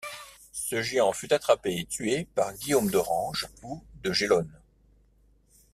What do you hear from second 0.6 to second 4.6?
géant fut attrapé et tué par Guillaume d'Orange ou de Gellone.